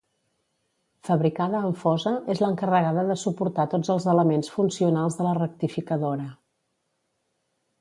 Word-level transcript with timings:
Fabricada 1.09 1.59
en 1.67 1.75
fosa 1.81 2.13
és 2.35 2.41
l'encarregada 2.43 3.03
de 3.09 3.17
suportar 3.25 3.67
tots 3.75 3.93
els 3.97 4.09
elements 4.15 4.49
funcionals 4.55 5.19
de 5.21 5.29
la 5.29 5.35
rectificadora. 5.41 6.27